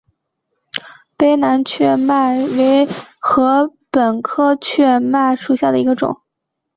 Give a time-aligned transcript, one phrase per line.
[1.15, 2.87] 卑南雀麦为
[3.21, 6.23] 禾本科雀麦属下的一个种。